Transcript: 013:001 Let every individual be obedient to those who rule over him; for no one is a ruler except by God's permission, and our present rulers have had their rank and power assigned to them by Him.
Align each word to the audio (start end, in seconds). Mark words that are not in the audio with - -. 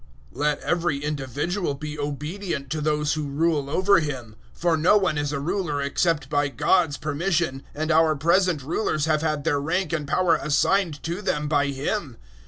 013:001 0.33 0.39
Let 0.39 0.59
every 0.61 0.97
individual 1.03 1.73
be 1.75 1.99
obedient 1.99 2.71
to 2.71 2.81
those 2.81 3.13
who 3.13 3.27
rule 3.29 3.69
over 3.69 3.99
him; 3.99 4.35
for 4.51 4.75
no 4.75 4.97
one 4.97 5.15
is 5.15 5.31
a 5.31 5.39
ruler 5.39 5.79
except 5.79 6.27
by 6.27 6.47
God's 6.47 6.97
permission, 6.97 7.61
and 7.75 7.91
our 7.91 8.15
present 8.15 8.63
rulers 8.63 9.05
have 9.05 9.21
had 9.21 9.43
their 9.43 9.61
rank 9.61 9.93
and 9.93 10.07
power 10.07 10.35
assigned 10.37 11.03
to 11.03 11.21
them 11.21 11.47
by 11.47 11.67
Him. 11.67 12.17